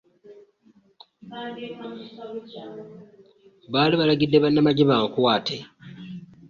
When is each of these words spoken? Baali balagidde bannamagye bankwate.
Baali 3.71 3.95
balagidde 3.99 4.37
bannamagye 4.43 4.83
bankwate. 4.89 5.57